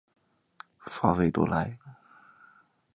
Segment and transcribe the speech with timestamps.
[0.79, 1.77] 法韦罗莱。